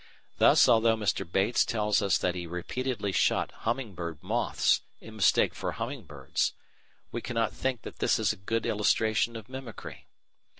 [0.39, 1.31] Thus although Mr.
[1.31, 6.53] Bates tells us that he repeatedly shot humming bird moths in mistake for humming birds,
[7.11, 10.07] we cannot think that this is a good illustration of mimicry.